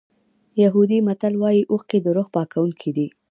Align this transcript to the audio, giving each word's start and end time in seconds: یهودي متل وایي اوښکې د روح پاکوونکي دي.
یهودي 0.63 0.99
متل 1.07 1.33
وایي 1.37 1.63
اوښکې 1.71 1.97
د 2.01 2.07
روح 2.15 2.27
پاکوونکي 2.35 2.89
دي. 2.97 3.07